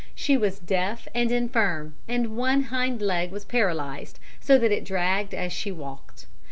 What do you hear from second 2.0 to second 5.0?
and one hind leg was paralysed, so that it